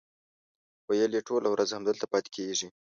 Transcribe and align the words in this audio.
ویل 0.87 1.11
یې 1.17 1.21
ټوله 1.27 1.47
ورځ 1.51 1.69
همدلته 1.71 2.05
پاتې 2.11 2.29
کېږي. 2.35 2.67